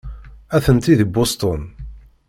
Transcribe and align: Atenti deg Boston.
Atenti 0.57 0.93
deg 0.99 1.09
Boston. 1.15 1.61